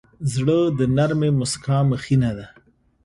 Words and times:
زړه 0.33 0.59
د 0.77 0.79
نرمې 0.97 1.29
موسکا 1.39 1.77
مخینه 1.91 2.31
ده. 2.37 2.45